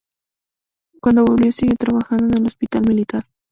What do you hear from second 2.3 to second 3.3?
en el Hospital militar.